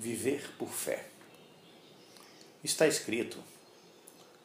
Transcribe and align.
Viver 0.00 0.50
por 0.56 0.70
fé. 0.70 1.10
Está 2.64 2.86
escrito 2.86 3.36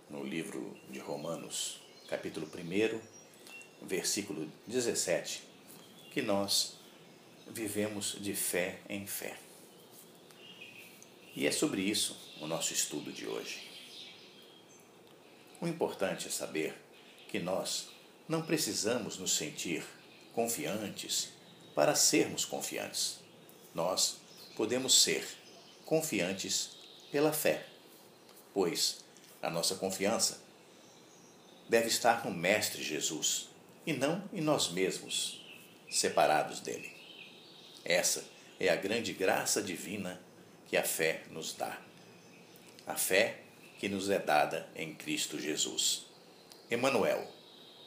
no 0.10 0.22
livro 0.22 0.78
de 0.90 1.00
Romanos, 1.00 1.80
capítulo 2.10 2.46
1, 2.46 3.00
versículo 3.88 4.52
17, 4.68 5.44
que 6.12 6.22
nós 6.22 6.76
vivemos 7.48 8.18
de 8.20 8.36
fé 8.36 8.82
em 8.90 9.08
fé. 9.08 9.38
E 11.34 11.48
é 11.48 11.52
sobre 11.54 11.84
isso 11.84 12.18
o 12.42 12.48
nosso 12.48 12.74
estudo 12.74 13.14
de 13.14 13.26
hoje. 13.26 13.66
O 15.62 15.68
importante 15.68 16.28
é 16.28 16.32
saber 16.32 16.76
que 17.30 17.40
nós 17.40 17.88
não 18.28 18.42
precisamos 18.42 19.18
nos 19.18 19.32
sentir 19.32 19.86
confiantes 20.34 21.30
para 21.74 21.96
sermos 21.96 22.44
confiantes. 22.44 23.22
Nós 23.74 24.18
podemos 24.58 25.02
ser 25.02 25.45
confiantes 25.86 26.72
pela 27.12 27.32
fé, 27.32 27.66
pois 28.54 29.06
a 29.42 29.50
nossa 29.50 29.76
confiança 29.76 30.44
deve 31.70 31.88
estar 31.88 32.26
no 32.26 32.32
Mestre 32.32 32.84
Jesus 32.84 33.50
e 33.86 33.94
não 33.94 34.28
em 34.34 34.42
nós 34.42 34.72
mesmos, 34.72 35.46
separados 35.90 36.60
dele. 36.60 36.92
Essa 37.84 38.26
é 38.60 38.70
a 38.70 38.76
grande 38.76 39.14
graça 39.14 39.62
divina 39.62 40.20
que 40.68 40.76
a 40.76 40.84
fé 40.84 41.24
nos 41.30 41.54
dá. 41.54 41.80
A 42.88 42.96
fé 42.96 43.42
que 43.78 43.88
nos 43.88 44.10
é 44.10 44.18
dada 44.18 44.68
em 44.76 44.96
Cristo 44.96 45.40
Jesus. 45.40 46.06
Emanuel, 46.70 47.32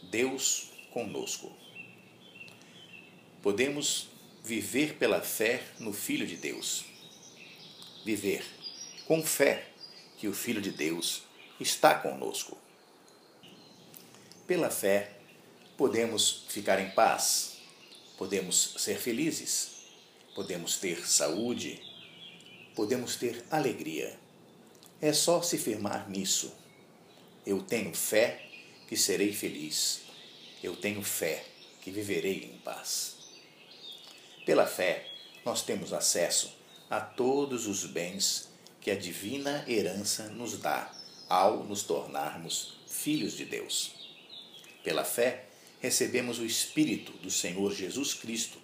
Deus 0.04 0.70
conosco. 0.92 1.52
Podemos 3.42 4.08
viver 4.44 4.94
pela 4.94 5.20
fé 5.20 5.62
no 5.80 5.92
Filho 5.92 6.26
de 6.26 6.36
Deus 6.36 6.87
viver 8.04 8.44
com 9.06 9.22
fé 9.22 9.66
que 10.18 10.28
o 10.28 10.34
Filho 10.34 10.60
de 10.60 10.70
Deus 10.70 11.22
está 11.58 11.94
conosco. 11.94 12.58
Pela 14.46 14.70
fé, 14.70 15.12
podemos 15.76 16.44
ficar 16.48 16.80
em 16.80 16.90
paz, 16.90 17.58
podemos 18.18 18.74
ser 18.78 18.98
felizes, 18.98 19.84
podemos 20.34 20.76
ter 20.76 21.06
saúde, 21.06 21.82
podemos 22.74 23.16
ter 23.16 23.44
alegria. 23.50 24.18
É 25.00 25.12
só 25.12 25.40
se 25.40 25.56
firmar 25.56 26.10
nisso. 26.10 26.52
Eu 27.46 27.62
tenho 27.62 27.94
fé 27.94 28.42
que 28.88 28.96
serei 28.96 29.32
feliz. 29.32 30.02
Eu 30.62 30.76
tenho 30.76 31.02
fé 31.02 31.44
que 31.80 31.90
viverei 31.90 32.44
em 32.44 32.58
paz. 32.58 33.16
Pela 34.44 34.66
fé, 34.66 35.06
nós 35.44 35.62
temos 35.62 35.92
acesso 35.92 36.57
a 36.90 37.00
todos 37.00 37.66
os 37.66 37.84
bens 37.84 38.48
que 38.80 38.90
a 38.90 38.96
divina 38.96 39.64
herança 39.68 40.28
nos 40.28 40.58
dá 40.58 40.90
ao 41.28 41.64
nos 41.64 41.82
tornarmos 41.82 42.78
filhos 42.86 43.34
de 43.34 43.44
Deus. 43.44 43.92
Pela 44.82 45.04
fé, 45.04 45.46
recebemos 45.80 46.38
o 46.38 46.46
Espírito 46.46 47.12
do 47.18 47.30
Senhor 47.30 47.74
Jesus 47.74 48.14
Cristo 48.14 48.58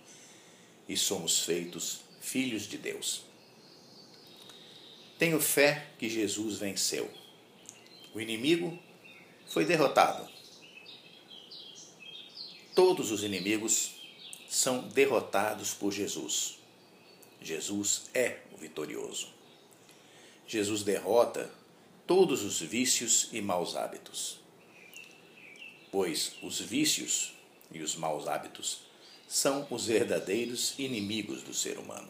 e 0.88 0.96
somos 0.96 1.40
feitos 1.40 2.00
filhos 2.20 2.66
de 2.66 2.78
Deus. 2.78 3.22
Tenho 5.18 5.40
fé 5.40 5.86
que 5.98 6.08
Jesus 6.08 6.58
venceu. 6.58 7.10
O 8.14 8.20
inimigo 8.20 8.78
foi 9.46 9.64
derrotado. 9.64 10.28
Todos 12.74 13.10
os 13.12 13.22
inimigos 13.22 13.94
são 14.48 14.88
derrotados 14.88 15.74
por 15.74 15.92
Jesus. 15.92 16.58
Jesus 17.44 18.06
é 18.14 18.38
o 18.54 18.56
vitorioso. 18.56 19.28
Jesus 20.48 20.82
derrota 20.82 21.52
todos 22.06 22.42
os 22.42 22.58
vícios 22.60 23.28
e 23.32 23.42
maus 23.42 23.76
hábitos. 23.76 24.40
Pois 25.92 26.36
os 26.42 26.58
vícios 26.58 27.34
e 27.70 27.82
os 27.82 27.96
maus 27.96 28.26
hábitos 28.26 28.80
são 29.28 29.66
os 29.70 29.86
verdadeiros 29.86 30.74
inimigos 30.78 31.42
do 31.42 31.52
ser 31.52 31.78
humano. 31.78 32.08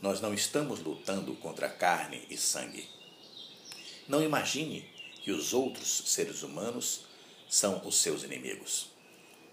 Nós 0.00 0.20
não 0.20 0.32
estamos 0.32 0.78
lutando 0.78 1.34
contra 1.34 1.68
carne 1.68 2.22
e 2.30 2.36
sangue. 2.36 2.88
Não 4.06 4.22
imagine 4.22 4.88
que 5.24 5.32
os 5.32 5.52
outros 5.52 6.04
seres 6.06 6.44
humanos 6.44 7.00
são 7.48 7.84
os 7.84 7.96
seus 7.96 8.22
inimigos. 8.22 8.90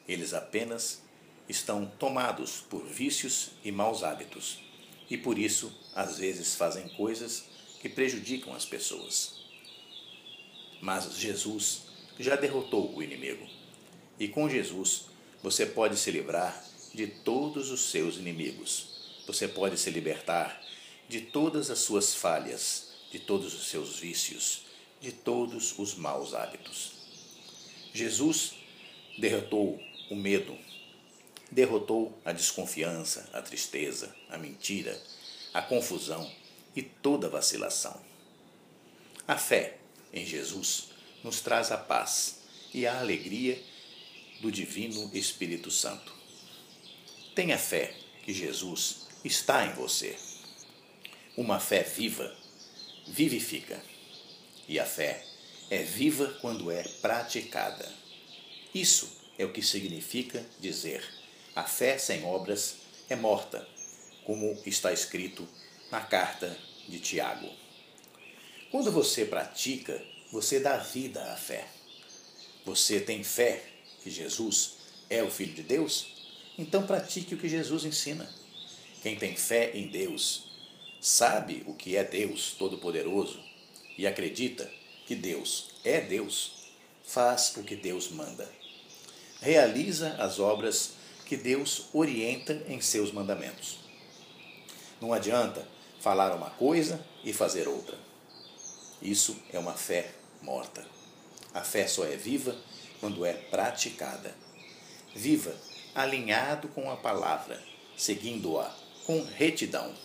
Eles 0.07 0.36
apenas 0.36 1.02
estão 1.51 1.85
tomados 2.00 2.62
por 2.69 2.84
vícios 2.84 3.51
e 3.63 3.72
maus 3.72 4.03
hábitos 4.03 4.59
e 5.09 5.17
por 5.17 5.38
isso 5.38 5.72
às 5.94 6.17
vezes 6.17 6.56
fazem 6.56 6.88
coisas 6.89 7.44
que 7.81 7.89
prejudicam 7.89 8.53
as 8.53 8.66
pessoas. 8.66 9.41
Mas 10.81 11.17
Jesus 11.17 11.84
já 12.17 12.35
derrotou 12.35 12.95
o 12.95 13.03
inimigo 13.03 13.47
e 14.19 14.28
com 14.28 14.50
Jesus 14.50 15.06
você 15.44 15.66
pode 15.66 15.97
se 15.97 16.09
livrar 16.12 16.63
de 16.94 17.07
todos 17.07 17.69
os 17.72 17.89
seus 17.89 18.16
inimigos. 18.16 19.22
Você 19.28 19.47
pode 19.47 19.78
se 19.78 19.89
libertar 19.89 20.62
de 21.09 21.22
todas 21.22 21.69
as 21.69 21.79
suas 21.79 22.16
falhas, 22.16 22.91
de 23.12 23.19
todos 23.19 23.53
os 23.53 23.68
seus 23.68 24.00
vícios, 24.00 24.63
de 25.01 25.12
todos 25.12 25.78
os 25.78 25.95
maus 25.95 26.33
hábitos. 26.33 26.94
Jesus 27.94 28.53
derrotou 29.18 29.79
o 30.09 30.16
medo, 30.16 30.57
derrotou 31.51 32.17
a 32.23 32.31
desconfiança, 32.31 33.29
a 33.34 33.41
tristeza, 33.41 34.16
a 34.29 34.38
mentira, 34.38 35.00
a 35.53 35.62
confusão 35.62 36.31
e 36.75 36.81
toda 36.81 37.29
vacilação. 37.29 38.01
A 39.28 39.38
fé 39.38 39.78
em 40.13 40.25
Jesus 40.25 40.89
nos 41.23 41.41
traz 41.41 41.72
a 41.72 41.78
paz 41.78 42.39
e 42.73 42.88
a 42.88 43.00
alegria 43.00 43.62
do 44.39 44.51
Divino 44.51 45.12
Espírito 45.13 45.69
Santo. 45.69 46.13
Tenha 47.35 47.57
fé 47.57 47.95
que 48.23 48.33
Jesus 48.33 49.07
está 49.23 49.66
em 49.66 49.73
você. 49.73 50.18
Uma 51.35 51.59
fé 51.59 51.83
viva 51.83 52.35
vivifica, 53.07 53.81
e 54.68 54.79
a 54.79 54.85
fé 54.85 55.25
é 55.69 55.83
viva 55.83 56.38
quando 56.39 56.72
é 56.72 56.83
praticada. 57.01 57.91
Isso 58.73 59.12
é 59.38 59.44
o 59.44 59.51
que 59.51 59.62
significa 59.62 60.45
dizer 60.59 61.03
a 61.56 61.63
fé 61.63 61.97
sem 61.97 62.23
obras 62.23 62.75
é 63.09 63.16
morta, 63.16 63.67
como 64.25 64.57
está 64.66 64.94
escrito 64.94 65.47
na 65.91 66.01
carta 66.01 66.57
de 66.88 67.00
Tiago. 67.00 67.50
Quando 68.69 68.91
você 68.91 69.25
pratica, 69.25 70.01
você 70.31 70.59
dá 70.59 70.78
vida 70.78 71.22
à 71.34 71.35
fé. 71.35 71.67
Você 72.66 73.01
tem 73.01 73.23
fé 73.23 73.63
que 74.01 74.09
Jesus 74.09 74.78
é 75.09 75.22
o 75.22 75.29
Filho 75.29 75.53
de 75.53 75.63
Deus? 75.63 76.07
Então 76.57 76.88
pratique 76.88 77.35
o 77.35 77.38
que 77.38 77.50
Jesus 77.50 77.83
ensina. 77.83 78.33
Quem 79.01 79.18
tem 79.18 79.35
fé 79.35 79.72
em 79.73 79.88
Deus 79.88 80.51
sabe 81.01 81.63
o 81.66 81.73
que 81.73 81.97
é 81.97 82.03
Deus 82.03 82.53
Todo-Poderoso 82.53 83.44
e 83.97 84.07
acredita 84.07 84.72
que 85.06 85.16
Deus 85.16 85.72
é 85.83 86.00
Deus, 86.00 86.69
faz 87.03 87.53
o 87.57 87.63
que 87.63 87.75
Deus 87.75 88.09
manda. 88.09 88.47
Realiza 89.41 90.13
as 90.19 90.39
obras 90.39 90.94
que 91.31 91.38
Deus 91.38 91.86
orienta 91.94 92.62
em 92.68 92.81
seus 92.81 93.09
mandamentos. 93.09 93.80
Não 95.00 95.14
adianta 95.14 95.66
falar 96.02 96.36
uma 96.36 96.50
coisa 96.50 97.02
e 97.24 97.31
fazer 97.31 97.69
outra. 97.69 97.97
Isso 99.02 99.38
é 99.50 99.58
uma 99.58 99.72
fé 99.72 100.12
morta. 100.42 100.86
A 101.53 101.62
fé 101.62 101.88
só 101.88 102.03
é 102.03 102.18
viva 102.18 102.53
quando 103.00 103.25
é 103.25 103.31
praticada. 103.31 104.36
Viva 105.16 105.56
alinhado 105.96 106.68
com 106.68 106.92
a 106.92 106.97
palavra, 106.97 107.63
seguindo-a 107.96 108.69
com 109.06 109.24
retidão. 109.24 109.96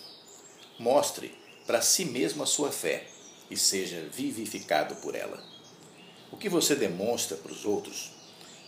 Mostre 0.79 1.37
para 1.65 1.81
si 1.81 2.05
mesmo 2.05 2.41
a 2.41 2.45
sua 2.45 2.71
fé 2.71 3.05
e 3.51 3.57
seja 3.57 3.99
vivificado 4.13 4.95
por 5.01 5.13
ela. 5.13 5.43
O 6.31 6.37
que 6.37 6.47
você 6.47 6.73
demonstra 6.73 7.35
para 7.35 7.51
os 7.51 7.65
outros 7.65 8.11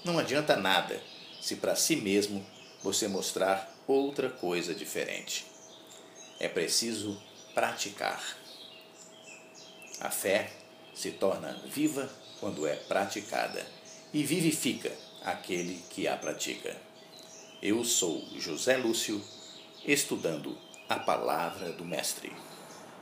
não 0.03 0.19
adianta 0.19 0.57
nada 0.57 1.01
se 1.41 1.55
para 1.55 1.75
si 1.75 1.95
mesmo 1.95 2.45
você 2.83 3.07
mostrar 3.07 3.73
outra 3.87 4.29
coisa 4.29 4.73
diferente. 4.73 5.45
É 6.39 6.47
preciso 6.47 7.21
praticar. 7.53 8.37
A 9.99 10.09
fé 10.09 10.51
se 10.93 11.11
torna 11.11 11.53
viva 11.65 12.09
quando 12.39 12.65
é 12.65 12.75
praticada 12.75 13.65
e 14.13 14.23
vivifica 14.23 14.91
aquele 15.23 15.83
que 15.89 16.07
a 16.07 16.15
pratica. 16.15 16.75
Eu 17.61 17.83
sou 17.83 18.23
José 18.37 18.77
Lúcio, 18.77 19.21
estudando 19.85 20.57
a 20.87 20.97
palavra 20.97 21.71
do 21.73 21.83
Mestre. 21.83 22.31